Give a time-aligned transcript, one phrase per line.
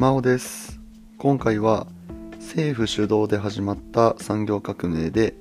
[0.00, 0.80] 真央です。
[1.18, 1.86] 今回は
[2.36, 5.34] 政府主導で始まった産業革命で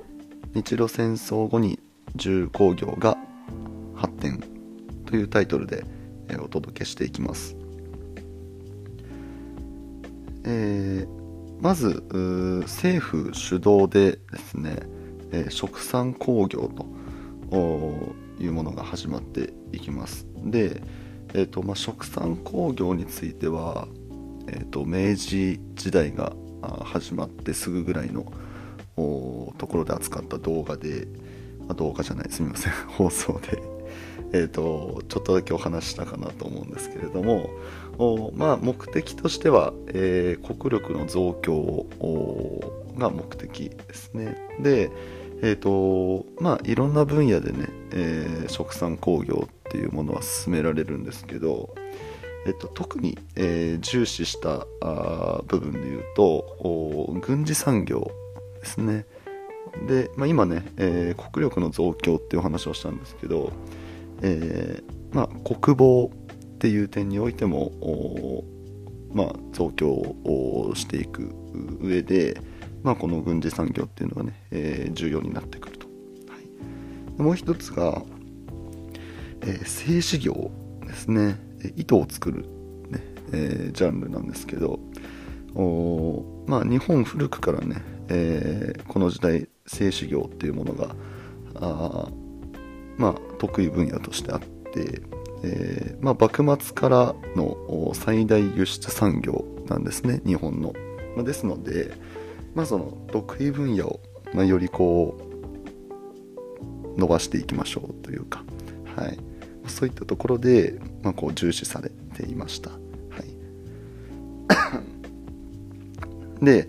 [0.54, 1.79] 日露戦争後に
[2.17, 3.17] 重工業が
[3.95, 4.43] 発展
[5.05, 5.85] というタイトルで
[6.43, 7.55] お届けしていきます、
[10.43, 12.03] えー、まず
[12.63, 14.80] 政府主導でですね、
[15.31, 16.70] えー、食産工業
[17.49, 17.55] と
[18.41, 20.27] いうものが始まっていきます。
[20.44, 20.84] で、
[21.34, 23.88] えーとまあ、食産工業については、
[24.52, 26.34] えーと、明治時代が
[26.84, 28.23] 始まってすぐぐらいの
[29.58, 31.08] ところで扱った動画で、
[31.70, 33.62] あ、動画じゃないすみません 放送で
[34.31, 37.49] えとちょっとだけお話したかなと思うんですけれども
[38.35, 41.86] まあ、目的としては、えー、国力の増強
[42.97, 44.38] が目的ですね。
[44.61, 44.89] で
[45.41, 51.75] え、ー、とまあいろんな分野でね、えー、食産工業っていうものは進められるんですけど、
[52.45, 58.11] えっと、特に、えー、重視したあ部分で言うと軍事産業
[58.61, 59.05] ですね。
[59.88, 63.52] で、まあ、今ね、えー、国力の増強っていう話をしたんですけど、
[64.22, 67.72] えーまあ、国防っていう点においても
[69.14, 71.33] まあ、増強をしていく
[71.81, 72.39] 上で、
[72.83, 76.38] まあ、この軍事産業っていうのがね、えー、重要になってくると、は
[77.17, 78.03] い、もう一つが、
[79.42, 80.52] えー、製紙業
[80.86, 81.48] ですね。
[81.75, 82.43] 糸を作る、
[82.89, 84.79] ねえー、ジャンルなんですけど
[85.55, 90.95] お、まあ、日本古くからね、えー、この時代製紙業っていうものが
[91.55, 92.09] あ、
[92.97, 95.02] まあ、得意分野としてあって、
[95.43, 100.73] えーまあ、幕末からの最大輸出産業なんですね日本の、
[101.15, 101.93] まあ、ですので、
[102.55, 103.99] まあ、その得意分野を、
[104.33, 105.30] まあ、よりこう
[106.99, 108.43] 伸ばしていきましょうというか、
[108.95, 109.17] はい、
[109.67, 112.72] そういったところで、まあ、こう重視されていました。
[112.72, 112.78] は
[116.42, 116.67] い、 で、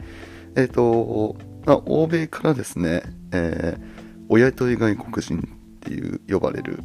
[0.57, 1.37] えっ、ー、と、
[1.67, 3.03] まあ、欧米からですね、
[3.33, 3.83] えー、
[4.29, 5.43] 親と外国人っ
[5.81, 6.83] ていう呼ばれる、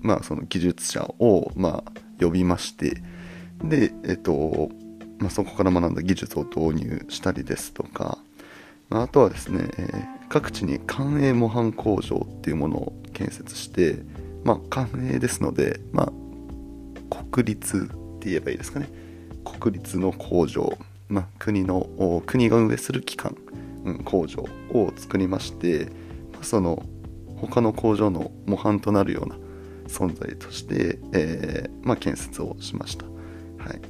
[0.00, 3.02] まあ、その技術者を、まあ、呼びまして、
[3.62, 4.70] で、えっ、ー、と、
[5.18, 8.18] まあ、そこから学んだ技術を導入したりですとか、
[8.88, 13.96] まあ、あとはですね、えー、各地に官営模範工場っていうものを建設して、
[14.44, 16.12] まあ、官営ですので、まあ、
[17.10, 17.80] 国立っ
[18.20, 18.88] て言えばいいですかね。
[19.60, 20.76] 国立の工場、
[21.08, 23.36] ま、国の、国が運営する機関、
[23.84, 25.88] うん、工場を作りまして、
[26.32, 26.82] ま、その、
[27.36, 29.36] 他の工場の模範となるような
[29.86, 33.06] 存在として、えー、ま、建設をしました。
[33.06, 33.10] は
[33.74, 33.80] い。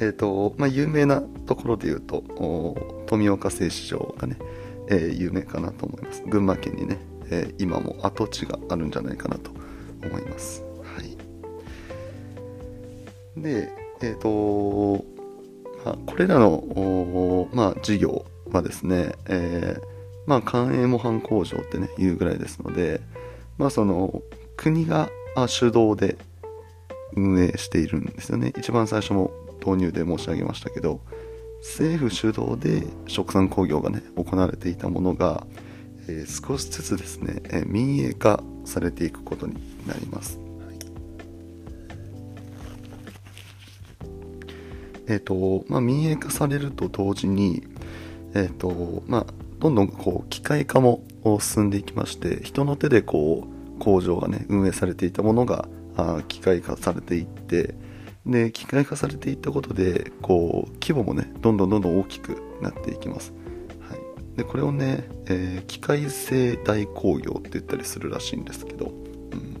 [0.00, 2.22] えっと、まあ、有名なところで言うと、
[3.06, 4.36] 富岡製糸場がね、
[4.88, 6.98] えー、有名かなと思います群馬県にね、
[7.32, 9.50] えー、今も跡地があるんじゃないかなと
[10.04, 10.62] 思います。
[10.82, 11.16] はい。
[13.40, 13.72] で
[14.02, 15.02] え、ー、と、
[15.84, 19.82] まあ、これらのまあ事業はですね、えー、
[20.26, 23.00] まあ官営模範工場ってねいうぐらいですので
[23.56, 24.20] まあその
[24.56, 25.08] 国が
[25.46, 26.18] 主導で
[27.14, 28.52] 運営しているんですよね。
[28.58, 29.30] 一番最初も
[29.64, 31.00] 導入で申し上げましたけど
[31.60, 35.46] 政府主導で食産工業がね行われていたものが、
[36.08, 39.54] えー、少しずつですね、えー、民営化されていくことに
[39.86, 40.38] なります、
[45.08, 47.66] え、ー、とまあ民営化されると同時に
[48.34, 49.26] えっ、とまあ
[49.58, 51.02] どんどんこう機械化も
[51.40, 57.74] 進んでいきまして人の手でこう工場がね運営されていたものがあ機械化されていって
[58.26, 63.32] で機械化されていったことでこう規模もねどんどんどんどん大きくなっていきます、
[64.36, 69.52] でこれをね、えー、機械性大工業って言ったりするらしいんですけど、うん。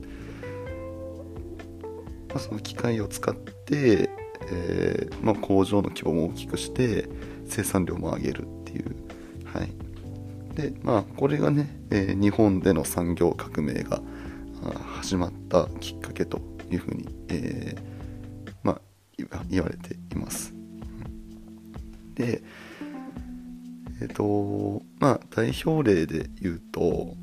[2.28, 4.10] まあ、その機械を使って、
[4.50, 7.08] えー、まあ、工場の規模も大きくして
[7.46, 8.96] 生産量も上げるっていう。
[9.44, 9.72] はい。
[10.54, 14.02] でまあこれがね、えー、日本での産業革命が
[15.00, 16.40] 始まったきっかけと
[16.70, 17.92] いうふうに、えー
[19.48, 20.54] 言われています。
[22.14, 22.42] で、
[24.02, 27.14] えっ、と、まあ、代表例で言うと、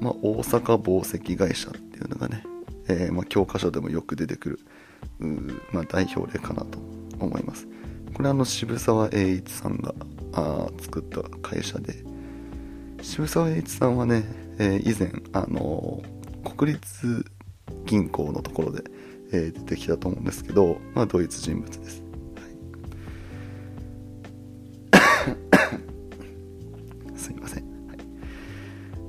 [0.00, 2.44] まあ、大阪紡績会社っていうのがね、
[2.88, 4.60] えー、まあ、教科書でもよく出てくる、
[5.72, 6.78] まあ、代表例かなと
[7.18, 7.66] 思います。
[8.12, 9.92] これあの渋沢栄一さんが
[10.34, 12.04] あ作った会社で、
[13.00, 14.24] 渋沢栄一さんはね、
[14.58, 16.02] えー、以前、あの
[16.56, 17.24] 国立
[17.86, 18.82] 銀行のところで、
[19.32, 22.03] えー、出てきたと思うんですけど、まあ、ドイツ人物です。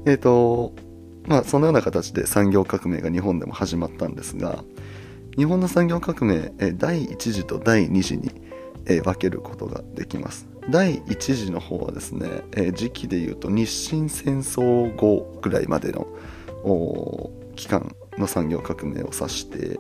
[0.06, 0.74] えっ、ー、と、
[1.28, 4.64] まあ、そのような形で産業革命が日本でも始まったんですが、
[5.36, 8.32] 日本の産業革命、え第1次と第2次に、
[8.88, 10.48] え分けることができます。
[10.70, 16.08] 第1次の方はですね、え時期でいうと日清戦争後ぐらいまでの
[17.56, 19.80] 期間の産業革命を指して、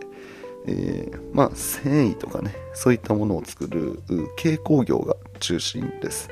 [0.67, 4.01] えー、まあ繊維とかねそういったものを作る
[4.41, 6.29] 軽工業が中心です。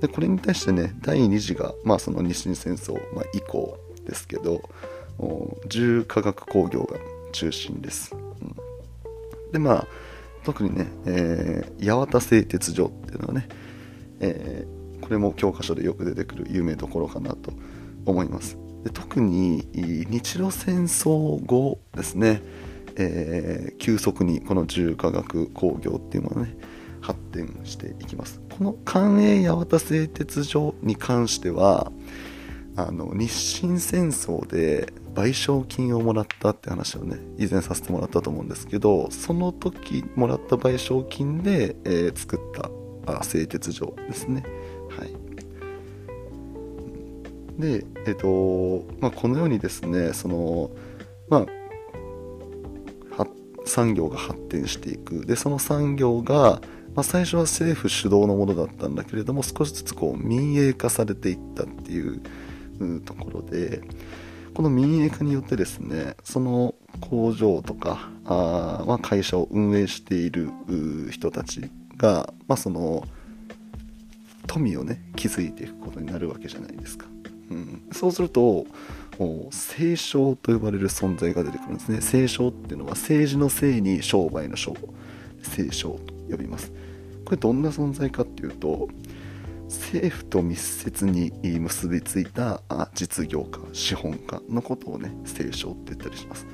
[0.00, 4.62] でこれに対してね第2次が、まあ、その日清戦争、まあ、以降ですけど
[5.68, 6.98] 重化学工業が
[7.32, 9.86] 中心です、うん、でまあ
[10.44, 13.48] 特にね、えー、八幡製鉄所っていうのはね、
[14.20, 17.52] えー、これも教科書でよく出てくる有名どころかなと
[18.06, 18.56] 思います。
[18.84, 22.42] で特に日露戦争後ですね、
[22.96, 26.56] えー、急速にこの重化学工業っていうものね
[27.00, 28.40] 発展していきます。
[28.56, 31.92] この関営八幡製鉄所に関しては
[32.76, 42.38] あの日清戦争で賠償金をもらったって話をね以前させてもらったと思うんですけどその時もらった賠償金で、えー、作っ
[43.06, 44.44] た製鉄所ですね。
[44.90, 45.10] はい。
[47.60, 50.70] でえっ、ー、とまあこのようにですねその
[51.28, 51.46] まあ
[53.70, 55.24] 産業が発展していく。
[55.24, 56.60] でその産業が、
[56.94, 62.20] まあ、最初は政府主導のものだったんだけれども少しずつこう民営化されていったっていう
[63.04, 63.82] ところで
[64.54, 70.50] この民営化によってですねその工場とかあ、まあ、会社を運営している
[71.10, 73.06] 人たちが、まあ、その
[74.46, 77.06] 富をね築いていくことになるわけじゃないですか、
[77.50, 78.66] うん、そうすると
[79.50, 82.00] 清商と呼ばれる存在が出てくるんですね。
[82.00, 84.74] 清商っていうのは政治のせいに商売の商
[85.54, 86.72] 清商と呼びます。
[87.24, 88.88] これどんな存在かっていうと
[89.68, 92.62] 政府と密接に結びついた
[92.94, 96.46] 実業家資本家のことをね清商って言ったりします。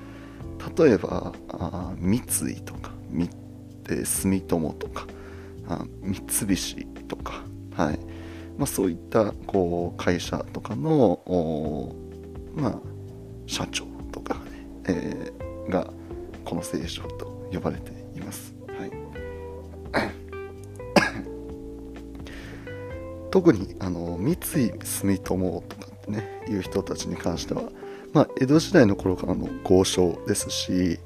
[0.76, 1.32] 例えば
[1.98, 2.20] 三井
[2.62, 2.92] とか
[4.04, 5.06] 住友とか
[6.02, 7.44] 三菱とか、
[7.74, 7.98] はい。
[8.58, 11.94] まあ、そういったこう会社とかの、
[12.54, 12.78] まあ、
[13.46, 14.40] 社長とかね、
[14.88, 15.90] えー、が
[16.44, 17.92] この清商と呼ばれて
[23.36, 24.36] 特にあの三井
[24.82, 27.64] 住友とかってねいう人たちに関しては、
[28.14, 30.98] まあ、江戸時代の頃からの豪商ですし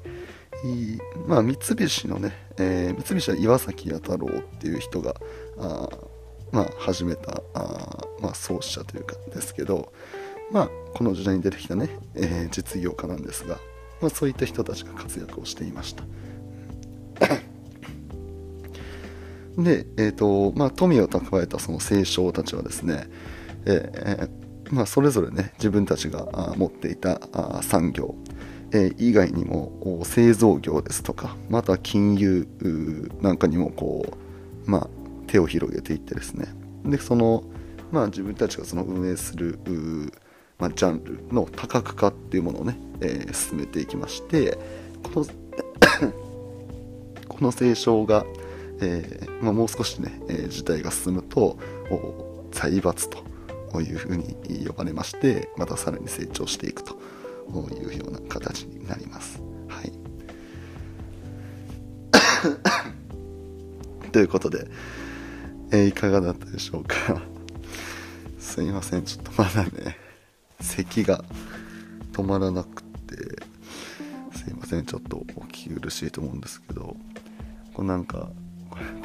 [1.27, 5.13] まあ、三菱のね、えー、三菱は岩崎弥太郎っていう人が
[5.59, 5.89] あ、
[6.53, 9.91] まあ、始めたあ、まあ、創始者というかですけど、
[10.53, 13.57] まあ、この時代に出てきたね、えー、実業家なんですが、
[13.99, 16.05] まあ、そういった人たちが活躍をしていました。
[19.63, 23.07] で、えーとまあ、富を蓄えたその清少たちはですね、
[23.65, 24.41] えー
[24.71, 27.19] まあ、それぞれね自分たちが持っていた
[27.61, 28.15] 産業、
[28.71, 32.47] え、以外にも製造業ですとかまた金融
[33.21, 34.17] なんかにもこ
[34.65, 34.87] う、まあ、
[35.27, 36.47] 手を広げていってですね。
[36.85, 37.43] でその、
[37.91, 39.59] まあ、自分たちがその運営する、
[40.57, 44.57] まあ、ジャンルの多角化っていうものをね、えー、進めていきまして
[45.03, 45.25] この
[47.27, 48.25] この清少が
[48.81, 51.57] えー、まあ、もう少しね、えー、事態が進むと
[52.51, 54.35] 財閥というふうに
[54.67, 56.95] 呼ばれましてまたさらに成長していくと
[57.71, 59.41] いうような形になります。
[59.67, 59.91] はい、
[64.11, 64.67] ということで、
[65.71, 67.21] えー、いかがだったでしょうか？
[68.39, 69.03] すいません。
[69.03, 69.97] ちょっとまだね
[70.59, 71.23] 咳が
[72.11, 73.15] 止まらなくて
[74.35, 74.85] すいません。
[74.85, 76.97] ちょっとお聞き苦しいと思うんですけど
[77.73, 78.29] こうなんか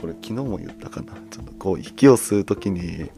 [0.01, 1.13] これ昨日も言ったかな。
[1.31, 3.11] ちょっとこう息を吸う時に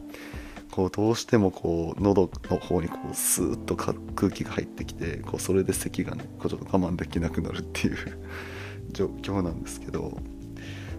[0.71, 7.97] こうどうしてもこう喉の方にこうスーッと空気が入ってきてこうそれで咳がねこうちょっと我慢できなくなるっていう
[8.93, 10.17] 状況なんですけど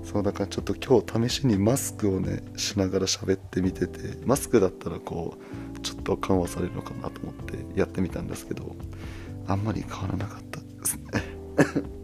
[0.02, 5.38] そうだからちょっと今日試しにマスクをねしながら喋ってみててマスクだったらこ
[5.76, 8.76] うちょっと緩和されるのかなと思ってやってみたんですけど
[9.46, 11.04] あんまり変わらなかったですね。
[11.56, 12.00] はい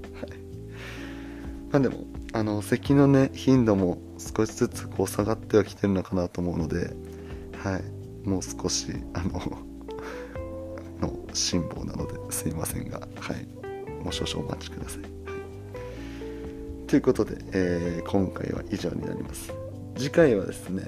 [1.72, 6.94] まあでもあの咳のね頻度も少しずつこう下がってはきてるのかなと思うので、
[7.56, 9.40] はい、もう少しあの
[11.00, 13.46] の辛抱なのですいませんが、はい、
[14.04, 15.00] もう少々お待ちください。
[15.00, 19.50] はい、ということで、えー、今回は以上になります。
[19.96, 20.82] 次回はですね、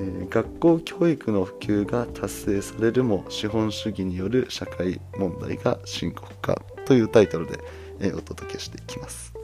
[0.00, 7.60] えー、学校教育の普及が達成されるも資本主義による社会問題が深刻化というタイトルで、
[8.00, 9.39] えー、お届けしていきます。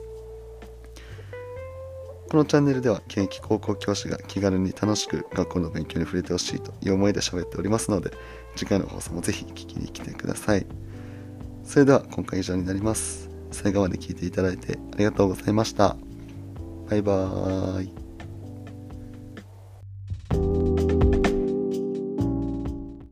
[2.29, 8.11] このチャンネルでは現役高校教師が気軽に楽しく学校の勉強に触れてほしいという思いで喋っておりますので
[8.55, 10.65] 次回の放送もぜひ聞きに来てください
[11.63, 15.95] それでは今回以上になります最後まで聞いていただいてありがとうございました。
[16.89, 18.06] バイバーイ。